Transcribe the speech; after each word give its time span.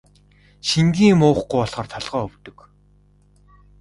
Шингэн 0.67 1.07
юм 1.13 1.21
уухгүй 1.27 1.57
болохоор 1.61 1.87
толгой 1.93 2.21
өвдөг. 2.27 2.57